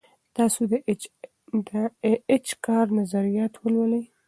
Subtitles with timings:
[0.35, 0.73] تاسو د
[2.05, 4.03] ای اېچ کار نظریات ولولئ.